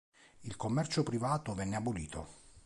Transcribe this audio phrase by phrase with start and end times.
[0.45, 2.27] Il commercio privato venne abolito.